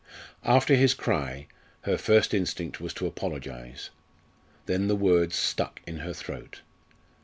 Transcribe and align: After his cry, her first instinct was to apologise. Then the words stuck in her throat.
After 0.43 0.73
his 0.73 0.95
cry, 0.95 1.45
her 1.81 1.95
first 1.95 2.33
instinct 2.33 2.81
was 2.81 2.91
to 2.95 3.05
apologise. 3.05 3.91
Then 4.65 4.87
the 4.87 4.95
words 4.95 5.35
stuck 5.35 5.79
in 5.85 5.99
her 5.99 6.11
throat. 6.13 6.61